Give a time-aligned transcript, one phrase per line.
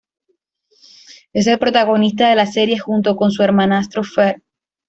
[1.31, 4.41] Es el protagonista de la serie junto con su hermanastro Ferb.